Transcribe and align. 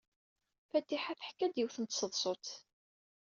Fatiḥa 0.69 1.13
teḥka-d 1.19 1.55
yiwet 1.59 1.77
n 1.79 1.85
tseḍsut. 1.85 2.47